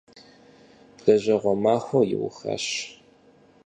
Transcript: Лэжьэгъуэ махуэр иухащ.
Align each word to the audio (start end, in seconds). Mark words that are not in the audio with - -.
Лэжьэгъуэ 1.03 1.53
махуэр 1.63 2.05
иухащ. 2.13 2.65